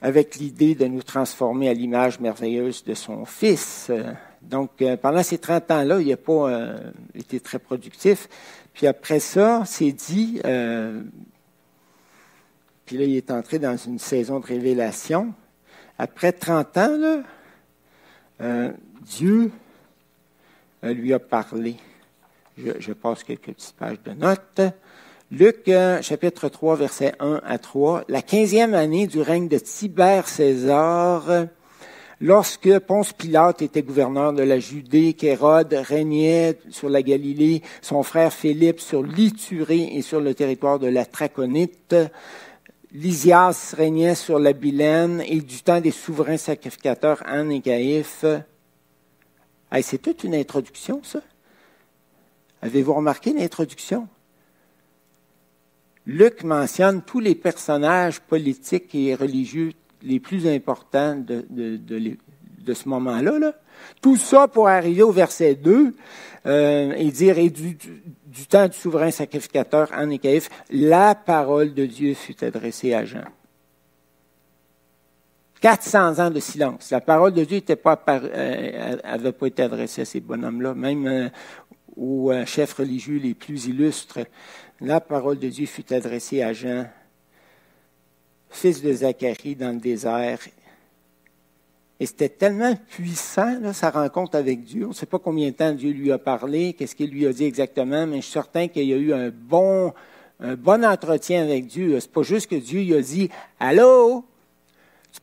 [0.00, 3.90] avec l'idée de nous transformer à l'image merveilleuse de son Fils.
[4.42, 8.28] Donc, euh, pendant ces 30 ans-là, il n'a pas euh, été très productif.
[8.72, 11.02] Puis après ça, c'est dit, euh,
[12.86, 15.34] puis là, il est entré dans une saison de révélation.
[15.98, 19.50] Après 30 ans, là, Dieu
[20.84, 21.76] lui a parlé.
[22.56, 24.60] Je, je, passe quelques petites pages de notes.
[25.30, 28.04] Luc, chapitre 3, versets 1 à 3.
[28.08, 31.48] La quinzième année du règne de Tibère César,
[32.20, 38.32] Lorsque Ponce Pilate était gouverneur de la Judée, qu'Hérode régnait sur la Galilée, son frère
[38.32, 41.94] Philippe sur l'Iturée et sur le territoire de la Traconite,
[42.92, 48.24] Lysias régnait sur la Bilène et du temps des souverains sacrificateurs Anne et Caïphe.
[49.82, 51.20] c'est toute une introduction, ça.
[52.62, 54.08] Avez-vous remarqué l'introduction?
[56.08, 63.38] Luc mentionne tous les personnages politiques et religieux les plus importants de, de, ce moment-là.
[63.38, 63.52] Là.
[64.00, 65.94] Tout ça pour arriver au verset 2
[66.46, 67.76] euh, et dire, et du,
[68.48, 73.24] temps du souverain sacrificateur en Caïphe, la parole de Dieu fut adressée à Jean.
[75.60, 76.90] 400 ans de silence.
[76.90, 81.28] La parole de Dieu n'avait pas, euh, pas été adressée à ces bonhommes-là, même euh,
[81.96, 84.20] aux chefs religieux les plus illustres.
[84.80, 86.86] La parole de Dieu fut adressée à Jean
[88.50, 90.40] fils de Zacharie dans le désert.
[92.00, 94.86] Et c'était tellement puissant, là, sa rencontre avec Dieu.
[94.86, 97.32] On ne sait pas combien de temps Dieu lui a parlé, qu'est-ce qu'il lui a
[97.32, 99.92] dit exactement, mais je suis certain qu'il y a eu un bon,
[100.38, 101.98] un bon entretien avec Dieu.
[101.98, 104.24] C'est pas juste que Dieu lui a dit Allô,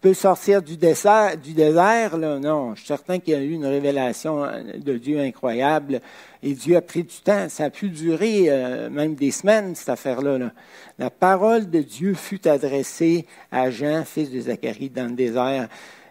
[0.01, 2.39] tu sortir du désert, là.
[2.39, 4.45] Non, je suis certain qu'il y a eu une révélation
[4.77, 6.01] de Dieu incroyable.
[6.43, 7.47] Et Dieu a pris du temps.
[7.49, 10.51] Ça a pu durer euh, même des semaines, cette affaire-là.
[10.99, 15.67] La parole de Dieu fut adressée à Jean, fils de Zacharie, dans le désert.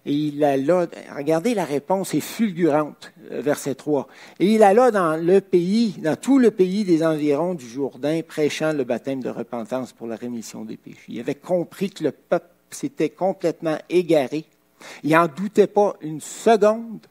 [0.06, 4.06] Et il alla, regardez la réponse est fulgurante, euh, verset 3.
[4.38, 8.72] Et il alla dans le pays, dans tout le pays des environs du Jourdain, prêchant
[8.72, 10.98] le baptême de repentance pour la rémission des péchés.
[11.08, 14.44] Il avait compris que le peuple s'était complètement égaré.
[15.02, 17.06] Il n'en doutait pas une seconde.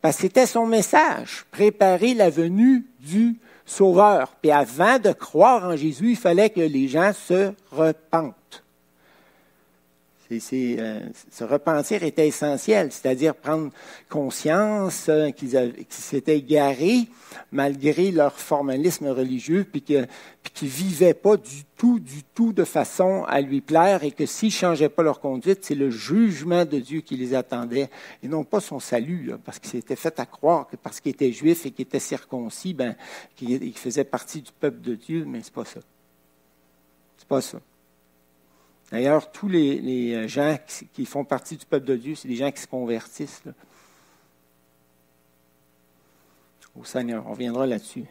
[0.00, 4.34] Parce que c'était son message, préparer la venue du Sauveur.
[4.42, 8.61] Puis avant de croire en Jésus, il fallait que les gens se repentent.
[10.40, 13.70] C'est, euh, ce repentir était essentiel, c'est-à-dire prendre
[14.08, 17.08] conscience euh, qu'ils, s'étaient égarés
[17.50, 23.24] malgré leur formalisme religieux, puis, qu'ils ne vivaient pas du tout, du tout de façon
[23.28, 26.78] à lui plaire, et que s'ils ne changeaient pas leur conduite, c'est le jugement de
[26.78, 27.88] Dieu qui les attendait,
[28.22, 31.32] et non pas son salut, parce qu'il s'était fait à croire que parce qu'il était
[31.32, 32.96] juif et qu'il était circoncis, ben,
[33.36, 35.80] qu'il faisait partie du peuple de Dieu, mais c'est pas ça.
[37.18, 37.58] C'est pas ça.
[38.92, 40.58] D'ailleurs, tous les, euh, gens
[40.92, 43.42] qui, font partie du peuple de Dieu, c'est des gens qui se convertissent
[46.78, 47.24] au Seigneur.
[47.26, 48.04] On reviendra là-dessus.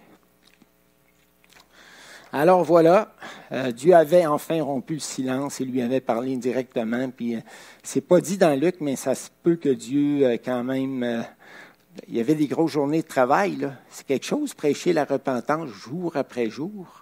[2.33, 3.13] Alors voilà,
[3.51, 7.11] euh, Dieu avait enfin rompu le silence et lui avait parlé directement.
[7.11, 7.41] Puis euh,
[7.83, 11.25] c'est pas dit dans Luc, mais ça se peut que Dieu quand même.
[12.07, 13.69] il y avait des grosses journées de travail.
[13.91, 17.00] C'est quelque chose, prêcher la repentance jour après jour.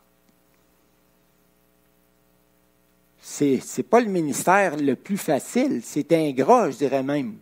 [3.29, 7.33] C'est n'est pas le ministère le plus facile, c'est ingrat, je dirais même.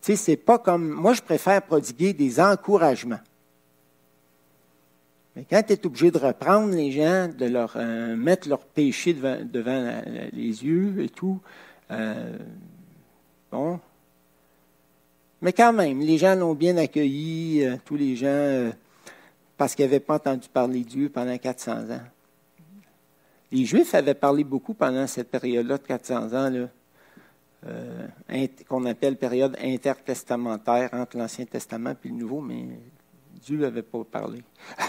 [0.00, 0.88] Tu sais, c'est pas comme.
[0.88, 3.20] Moi, je préfère prodiguer des encouragements.
[5.34, 9.12] Mais quand tu es obligé de reprendre les gens, de leur euh, mettre leur péché
[9.12, 11.38] devant, les yeux et tout,
[11.90, 12.38] euh,
[13.52, 13.78] bon.
[15.42, 18.70] Mais quand même, les gens l'ont bien accueilli, euh, tous les gens,
[19.58, 22.00] parce qu'ils n'avaient pas entendu parler de Dieu pendant 400 ans.
[23.52, 26.68] Les Juifs avaient parlé beaucoup pendant cette période-là de 400 ans,
[27.66, 28.08] euh,
[28.68, 32.66] qu'on appelle période intertestamentaire entre l'Ancien Testament et le Nouveau, mais
[33.42, 34.42] Dieu n'avait pas parlé.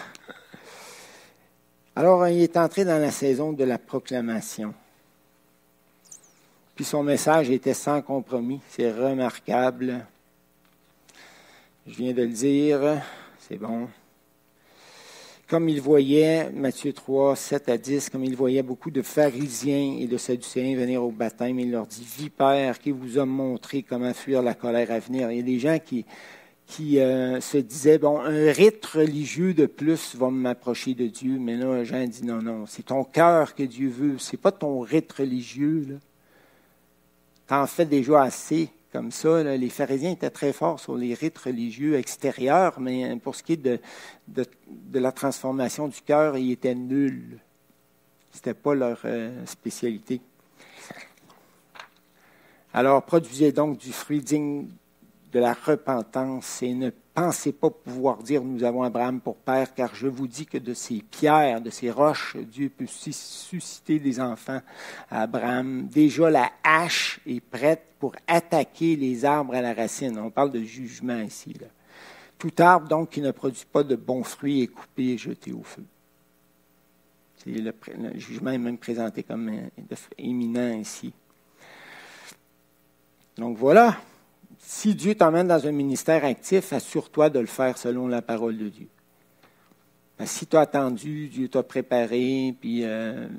[1.96, 4.74] Alors, il est entré dans la saison de la proclamation.
[6.76, 8.62] Puis son message était sans compromis.
[8.70, 10.06] C'est remarquable.
[11.88, 13.02] Je viens de le dire.
[13.40, 13.88] C'est bon
[15.48, 20.06] comme il voyait, Matthieu 3, 7 à 10, comme il voyait beaucoup de pharisiens et
[20.06, 24.42] de sadducéens venir au baptême, il leur dit, Vipère, qui vous a montré comment fuir
[24.42, 25.32] la colère à venir.
[25.32, 26.06] Il y a des gens qui,
[26.66, 31.56] qui euh, se disaient, bon, un rite religieux de plus va m'approcher de Dieu, mais
[31.56, 35.14] là, Jean dit, non, non, c'est ton cœur que Dieu veut, c'est pas ton rite
[35.14, 35.96] religieux, là.
[37.48, 39.44] T'en fais déjà assez comme ça.
[39.44, 43.58] les pharisiens étaient très forts sur les rites religieux extérieurs, mais pour ce qui est
[43.58, 43.80] de,
[44.28, 47.38] de, la transformation du cœur, ils étaient nuls.
[48.32, 50.20] Ce n'était pas leur euh, spécialité.
[52.74, 54.68] Alors, produisez donc du fruit digne
[55.32, 59.94] de la repentance et ne pensez pas pouvoir dire nous avons Abraham pour père, car
[59.94, 64.62] je vous dis que de ces pierres, de ces roches, Dieu peut susciter des enfants
[65.12, 65.86] à Abraham.
[65.86, 70.18] Déjà, la hache est prête pour attaquer les arbres à la racine.
[70.18, 71.54] On parle de jugement ici.
[72.38, 75.64] Tout arbre, donc, qui ne produit pas de bons fruits est coupé et jeté au
[75.64, 75.84] feu.
[77.46, 77.72] Le,
[78.16, 79.50] jugement est même présenté comme
[80.18, 81.14] éminent ici.
[83.38, 83.98] Donc voilà,
[84.60, 88.70] si Dieu t'emmène dans un ministère actif, assure-toi de le faire selon la parole de
[88.70, 88.88] Dieu.
[90.26, 93.30] si tu as attendu, Dieu t'a préparé, puis, euh,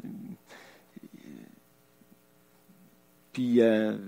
[3.33, 3.99] puis euh,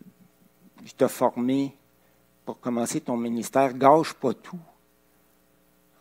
[0.83, 1.75] il t'a formé
[2.45, 4.59] pour commencer ton ministère, gâche pas tout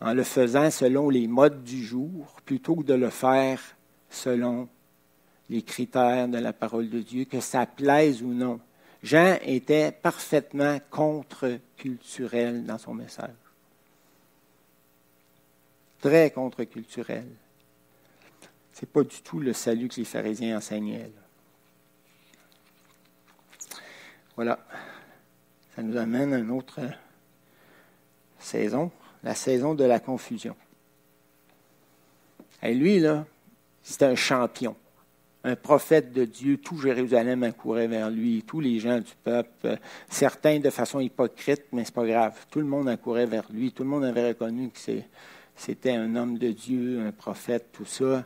[0.00, 3.60] en le faisant selon les modes du jour, plutôt que de le faire
[4.08, 4.68] selon
[5.50, 8.60] les critères de la parole de Dieu, que ça plaise ou non.
[9.02, 13.30] Jean était parfaitement contre-culturel dans son message.
[16.00, 17.26] Très contre-culturel.
[18.72, 21.10] Ce n'est pas du tout le salut que les pharisiens enseignaient.
[24.36, 24.58] Voilà.
[25.74, 26.80] Ça nous amène à une autre
[28.38, 28.90] saison,
[29.22, 30.56] la saison de la confusion.
[32.62, 33.24] Et lui, là,
[33.82, 34.76] c'était un champion
[35.44, 40.58] un prophète de Dieu, tout Jérusalem accourait vers lui, tous les gens du peuple, certains
[40.58, 42.46] de façon hypocrite, mais c'est pas grave.
[42.50, 44.78] Tout le monde accourait vers lui, tout le monde avait reconnu que
[45.56, 48.24] c'était un homme de Dieu, un prophète, tout ça.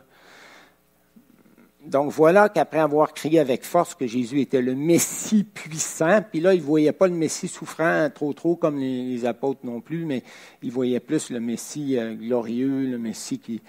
[1.85, 6.53] Donc voilà qu'après avoir crié avec force que Jésus était le Messie puissant, puis là,
[6.53, 10.23] il ne voyait pas le Messie souffrant trop trop comme les, apôtres non plus, mais
[10.63, 13.61] il voyait plus le Messie euh, glorieux, le Messie qui,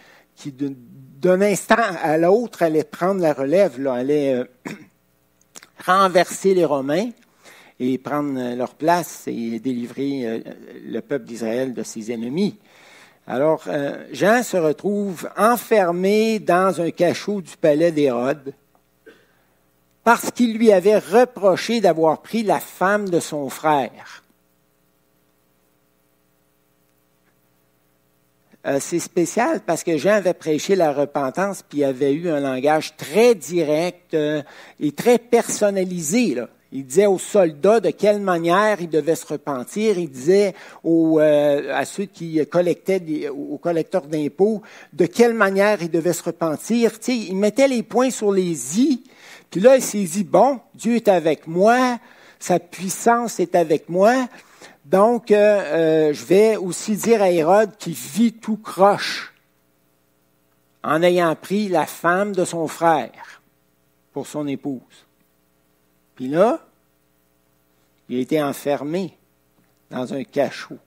[0.52, 4.44] d'un instant à l'autre allait prendre la relève, allait euh,
[5.86, 7.10] renverser les Romains
[7.78, 10.40] et prendre leur place et délivrer euh,
[10.86, 12.56] le peuple d'Israël de ses ennemis.
[13.28, 18.54] Alors, euh, Jean se retrouve enfermé dans un cachot du palais d'Hérode
[20.04, 24.22] parce qu'il lui avait reproché d'avoir pris la femme de son frère.
[28.64, 32.96] Euh, c'est spécial parce que Jean avait prêché la repentance, puis avait eu un langage
[32.96, 34.42] très direct euh,
[34.78, 36.36] et très personnalisé.
[36.36, 36.48] Là.
[36.76, 39.96] Il disait aux soldats de quelle manière ils devaient se repentir.
[39.96, 44.60] Il disait aux, euh, qui collecteurs d'impôts,
[44.92, 46.90] de quelle manière ils devaient se repentir.
[47.08, 49.02] Il mettait les points sur les i.
[49.50, 51.98] Puis là, il s'est dit, bon, Dieu est avec moi,
[52.38, 54.28] sa puissance est avec moi.
[54.84, 59.32] Donc, euh, euh, je vais aussi dire à Hérode qu'il vit tout croche
[60.84, 63.40] en ayant pris la femme de son frère
[64.12, 65.06] pour son épouse.
[66.16, 66.65] Puis là,
[68.08, 69.16] il a été enfermé
[69.90, 70.78] dans un cachot.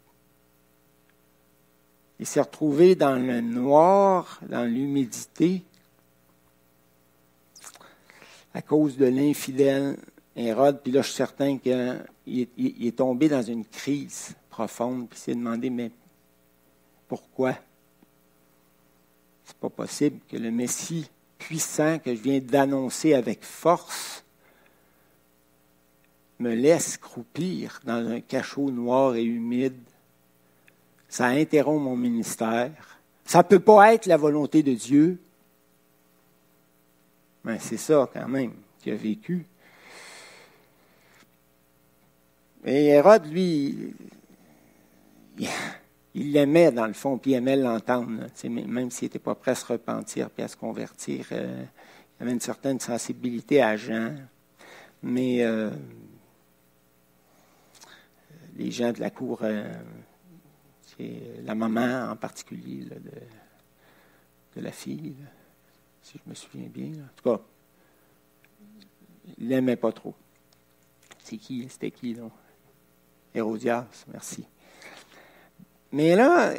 [2.20, 5.64] Il s'est retrouvé dans le noir, dans l'humidité,
[8.54, 9.98] à cause de l'infidèle
[10.36, 10.82] Hérode.
[10.82, 15.70] Puis là, je suis certain qu'il est, tombé dans une crise profonde, puis s'est demandé,
[15.70, 15.92] mais
[17.08, 17.56] pourquoi?
[19.46, 24.24] C'est pas possible que le Messie puissant que je viens d'annoncer avec force
[26.40, 29.78] me laisse croupir dans un cachot noir et humide.
[31.08, 33.00] Ça interrompt mon ministère.
[33.26, 35.20] Ça ne peut pas être la volonté de Dieu.
[37.44, 39.46] Mais c'est ça quand même qu'il a vécu.
[42.66, 43.94] Et Hérode, lui,
[46.14, 48.12] il l'aimait dans le fond, puis il aimait l'entendre,
[48.44, 51.26] même s'il n'était pas prêt à se repentir puis à se convertir.
[51.32, 51.64] Euh,
[52.20, 54.16] il avait une certaine sensibilité à Jean.
[55.02, 55.70] Mais euh,
[58.60, 59.72] les gens de la cour, euh,
[60.86, 65.16] c'est la maman en particulier de, la fille,
[66.02, 66.92] si je me souviens bien.
[66.92, 67.42] En tout cas,
[69.38, 70.14] il l'aimait pas trop.
[71.24, 71.66] C'est qui?
[71.70, 72.30] C'était qui, non?
[73.34, 74.46] Hérodias, merci.
[75.94, 76.54] Mais là,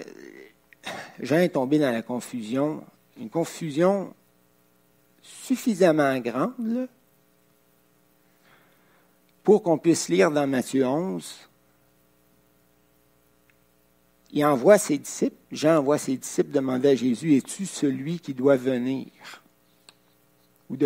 [1.19, 2.83] Jean est tombé dans la confusion,
[3.19, 4.15] une confusion
[5.21, 6.89] suffisamment grande
[9.43, 11.50] pour qu'on puisse lire dans Matthieu 11.
[14.33, 18.57] Il envoie ses disciples, Jean envoie ses disciples demander à Jésus, es-tu celui qui doit
[18.57, 19.09] venir?
[20.69, 20.77] Ou,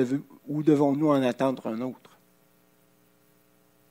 [0.48, 2.18] ou devons-nous en attendre un autre?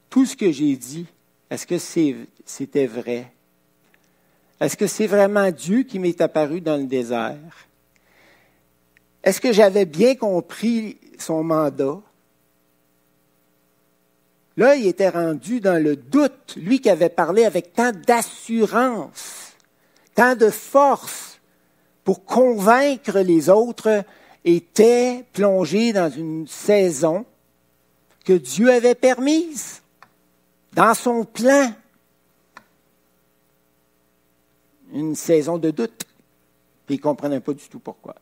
[0.10, 1.06] Tout ce que j'ai dit
[1.54, 3.32] est-ce que c'était vrai?
[4.60, 7.68] Est-ce que c'est vraiment Dieu qui m'est apparu dans le désert?
[9.24, 12.02] Est-ce que j'avais bien compris son mandat?
[14.58, 19.43] Là, il était rendu dans le doute, lui qui avait parlé avec tant d'assurance,
[20.16, 21.40] tant de force
[22.04, 24.04] pour convaincre les autres,
[24.46, 27.26] était plongé dans une saison
[28.26, 29.82] que Dieu avait permise,
[30.74, 31.74] dans son plan.
[34.92, 36.06] Une saison de doute.
[36.86, 38.16] Puis il ne comprenait pas du tout pourquoi.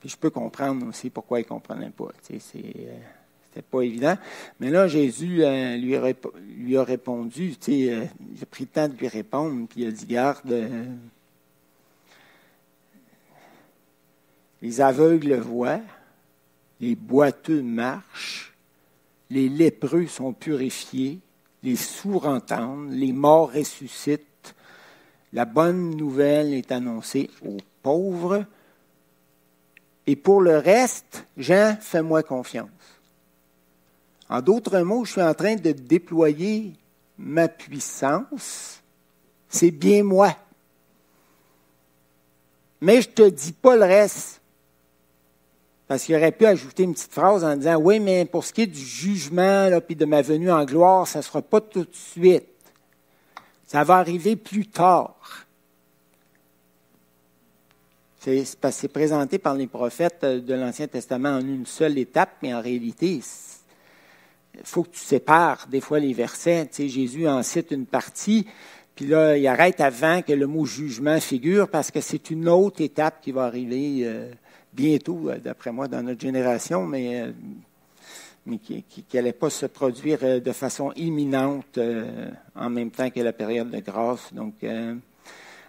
[0.00, 2.08] Puis je peux comprendre aussi pourquoi il ne comprenait pas.
[2.22, 2.98] Sais, euh,
[3.52, 4.16] c'était pas évident.
[4.60, 5.96] Mais là, Jésus euh, lui,
[6.76, 9.88] a, répondu, tu sais, euh, il a pris le temps de lui répondre, puis il
[9.88, 10.64] a dit, garde,
[14.62, 15.80] les aveugles voient,
[16.80, 18.54] les boiteux marchent,
[19.28, 21.18] les lépreux sont purifiés,
[21.62, 24.54] les sourds entendent, les morts ressuscitent,
[25.32, 28.44] la bonne nouvelle est annoncée aux pauvres,
[30.06, 32.68] et pour le reste, Jean, fais-moi confiance.
[34.32, 36.72] En d'autres mots, je suis en train de déployer
[37.18, 38.80] ma puissance.
[39.46, 40.34] C'est bien moi.
[42.80, 44.40] Mais je ne te dis pas le reste.
[45.86, 48.62] Parce qu'il aurait pu ajouter une petite phrase en disant Oui, mais pour ce qui
[48.62, 51.94] est du jugement et de ma venue en gloire, ça ne sera pas tout de
[51.94, 52.48] suite.
[53.66, 55.44] Ça va arriver plus tard.
[58.18, 63.20] C'est présenté par les prophètes de l'Ancien Testament en une seule étape, mais en réalité,
[64.54, 66.66] il faut que tu sépares des fois les versets.
[66.66, 68.46] Tu sais, Jésus en cite une partie,
[68.94, 72.80] puis là, il arrête avant que le mot jugement figure parce que c'est une autre
[72.80, 74.00] étape qui va arriver.
[74.02, 74.30] Euh,
[74.72, 77.32] bientôt, euh, d'après moi, dans notre génération, mais, euh,
[78.46, 81.78] mais qui n'allait pas se produire euh, de façon imminente
[82.54, 84.32] en même temps que la période de grâce.
[84.32, 84.54] Donc,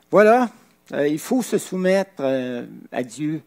[0.10, 0.50] voilà,
[0.92, 2.24] il faut se soumettre
[2.92, 3.42] à Dieu.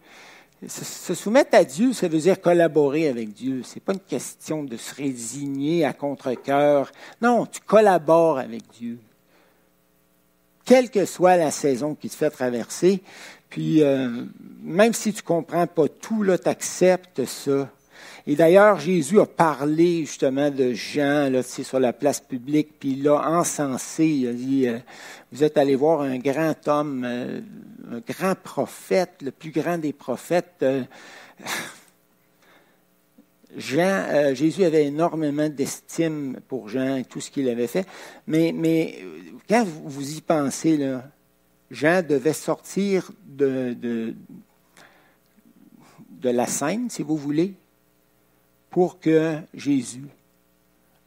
[0.67, 3.63] Se soumettre à Dieu, ça veut dire collaborer avec Dieu.
[3.63, 6.91] Ce n'est pas une question de se résigner à contre-cœur.
[7.21, 8.99] Non, tu collabores avec Dieu.
[10.65, 13.03] Quelle que soit la saison qui te fait traverser,
[13.49, 14.25] puis, euh,
[14.63, 17.71] même si tu comprends pas tout, tu acceptes ça.
[18.27, 23.05] Et d'ailleurs, Jésus a parlé justement de Jean là, sur la place publique, puis il
[23.05, 24.07] l'a encensé.
[24.07, 24.79] Il a dit, euh,
[25.31, 27.41] vous êtes allé voir un grand homme, euh,
[27.93, 30.64] un grand prophète, le plus grand des prophètes.
[33.57, 37.87] Jean, Jésus avait énormément d'estime pour Jean et tout ce qu'il avait fait.
[38.27, 38.99] Mais, mais
[39.49, 41.05] quand vous y pensez, là,
[41.70, 44.14] Jean devait sortir de, de,
[46.22, 47.55] la scène, si vous voulez,
[48.77, 50.05] pour que Jésus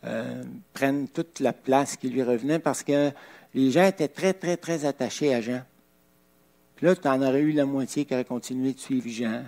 [0.03, 0.41] euh,
[0.73, 3.11] prenne toute la place qui lui revenait, parce que
[3.53, 5.61] les gens étaient très, très, très attachés à Jean.
[6.75, 9.43] Puis là, tu en aurais eu la moitié qui aurait continué de suivre Jean.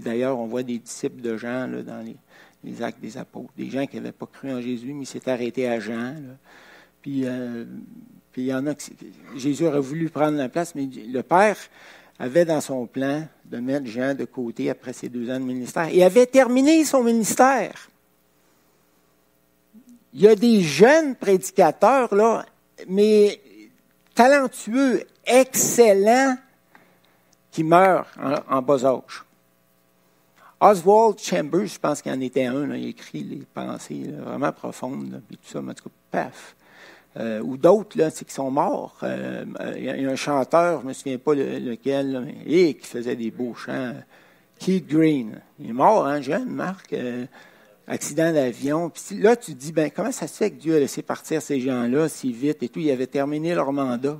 [0.00, 2.04] D'ailleurs, on voit des disciples de Jean dans
[2.64, 5.68] les, actes des apôtres, des gens qui n'avaient pas cru en Jésus, mais s'étaient arrêtés
[5.68, 6.16] à Jean.
[7.00, 7.64] Puis euh,
[8.32, 8.74] puis il y en a
[9.36, 11.58] Jésus aurait voulu prendre la place, mais le Père
[12.22, 15.88] avait dans son plan de mettre Jean de côté après ses deux ans de ministère.
[15.90, 17.88] Il avait terminé son ministère.
[20.14, 22.46] Il y a des jeunes prédicateurs, là,
[22.86, 23.40] mais
[24.14, 26.36] talentueux, excellents,
[27.50, 28.06] qui meurent
[28.48, 29.24] en, bas âge.
[30.60, 35.38] Oswald Chambers, je pense qu'il en était un, il écrit les pensées vraiment profondes, tout
[35.42, 36.54] ça, mais en tout cas, paf.
[37.18, 38.96] Euh, ou d'autres là, qui sont morts.
[39.02, 39.44] Euh,
[39.76, 43.54] il y, a un chanteur, je me souviens pas lequel, et qui faisait des beaux
[43.54, 43.92] chants.
[44.58, 45.40] Keith Green.
[45.60, 46.92] Il est mort, hein, jeune, Marc.
[46.94, 47.26] Euh,
[47.86, 48.90] accident d'avion.
[48.90, 51.42] Puis là, tu te dis, ben, comment ça se fait que Dieu a laissé partir
[51.42, 52.80] ces gens-là si vite et tout?
[52.80, 54.16] Ils avaient terminé leur mandat.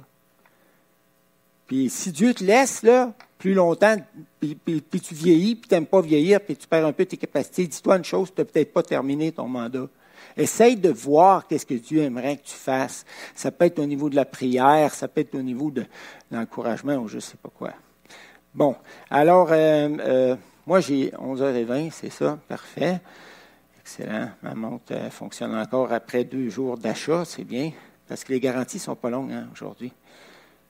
[1.67, 3.97] Puis si Dieu te laisse, là, plus longtemps,
[4.39, 7.17] puis, puis tu vieillis, puis tu n'aimes pas vieillir, puis tu perds un peu tes
[7.17, 9.89] capacités, dis-toi une chose, tu n'as peut-être pas terminé ton mandat.
[10.37, 13.05] Essaye de voir qu'est-ce que Dieu aimerait que tu fasses.
[13.35, 15.85] Ça peut être au niveau de la prière, ça peut être au niveau de
[16.31, 17.73] l'encouragement ou je ne sais pas quoi.
[18.55, 18.77] Bon,
[19.11, 23.01] alors, euh, euh, moi j'ai 11h20, c'est ça, parfait.
[23.81, 24.31] Excellent.
[24.43, 27.73] Ma montre fonctionne encore après deux jours d'achat, c'est bien,
[28.07, 29.93] parce que les garanties ne sont pas longues hein, aujourd'hui.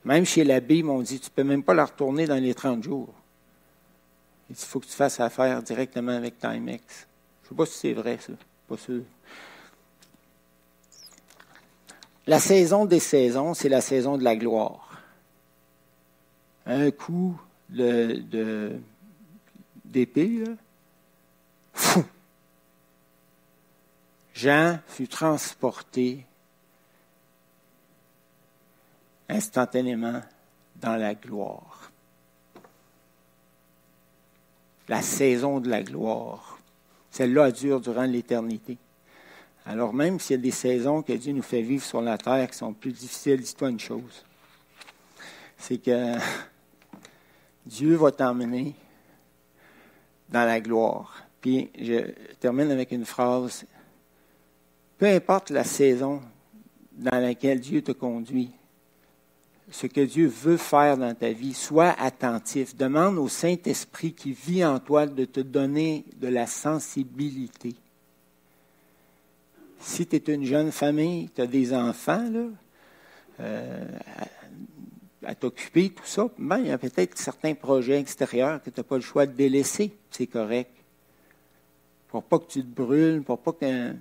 [0.04, 2.54] Même chez l'abbé, ils m'ont dit, tu ne peux même pas la retourner dans les
[2.54, 3.12] 30 jours.
[4.50, 7.06] Il faut que tu fasses affaire directement avec Timex.
[7.42, 8.32] Je ne sais pas si c'est vrai, ça.
[12.26, 15.00] La saison des saisons, c'est la saison de la gloire.
[16.66, 18.78] Un coup de,
[19.84, 20.44] d'épée,
[21.72, 22.04] fou.
[24.34, 26.24] Jean fut transporté
[29.28, 30.22] instantanément
[30.76, 31.90] dans la gloire.
[34.88, 36.51] La saison de la gloire.
[37.12, 38.78] Celle-là dure durant l'éternité.
[39.66, 42.50] Alors même s'il y a des saisons que Dieu nous fait vivre sur la terre
[42.50, 44.24] qui sont plus difficiles, dis-toi une chose.
[45.58, 46.14] C'est que
[47.66, 48.74] Dieu va t'emmener
[50.30, 51.22] dans la gloire.
[51.42, 53.66] Puis je termine avec une phrase.
[54.96, 56.22] Peu importe la saison
[56.92, 58.52] dans laquelle Dieu te conduit,
[59.72, 62.76] ce que Dieu veut faire dans ta vie, sois attentif.
[62.76, 67.74] Demande au Saint-Esprit qui vit en toi de te donner de la sensibilité.
[69.80, 72.44] Si tu es une jeune famille, tu as des enfants, là,
[73.40, 73.98] euh,
[75.24, 78.84] à, t'occuper, tout ça, ben, il y a peut-être certains projets extérieurs que tu n'as
[78.84, 79.96] pas le choix de délaisser.
[80.10, 80.70] C'est correct.
[82.08, 83.94] Pour pas que tu te brûles, pour pas que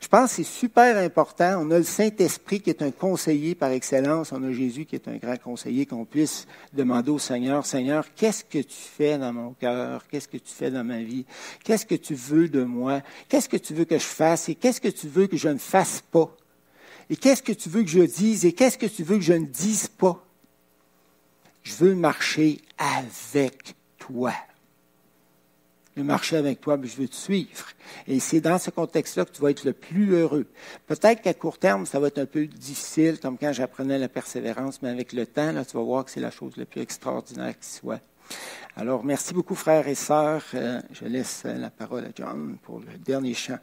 [0.00, 1.60] je pense que c'est super important.
[1.60, 4.32] On a le Saint-Esprit qui est un conseiller par excellence.
[4.32, 8.44] On a Jésus qui est un grand conseiller, qu'on puisse demander au Seigneur, Seigneur, qu'est-ce
[8.44, 10.06] que tu fais dans mon cœur?
[10.08, 11.26] Qu'est-ce que tu fais dans ma vie?
[11.64, 13.02] Qu'est-ce que tu veux de moi?
[13.28, 14.48] Qu'est-ce que tu veux que je fasse?
[14.48, 16.34] Et qu'est-ce que tu veux que je ne fasse pas?
[17.10, 18.44] Et qu'est-ce que tu veux que je dise?
[18.44, 20.24] Et qu'est-ce que tu veux que je ne dise pas?
[21.64, 24.32] Je veux marcher avec toi
[25.98, 27.66] veux marcher avec toi, mais je veux te suivre.
[28.06, 30.46] Et c'est dans ce contexte-là que tu vas être le plus heureux.
[30.86, 34.80] Peut-être qu'à court terme, ça va être un peu difficile, comme quand j'apprenais la persévérance,
[34.82, 37.58] mais avec le temps, là, tu vas voir que c'est la chose la plus extraordinaire
[37.58, 38.00] qui soit.
[38.76, 40.44] Alors, merci beaucoup, frères et sœurs.
[40.54, 43.58] Euh, je laisse la parole à John pour le dernier chant.